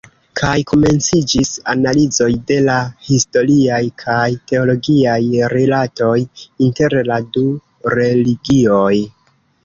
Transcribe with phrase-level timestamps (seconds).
[0.39, 2.77] Kaj komenciĝis analizoj de la
[3.09, 5.17] historiaj kaj teologiaj
[5.55, 6.15] rilatoj
[6.69, 7.45] inter la du
[7.97, 8.95] religioj.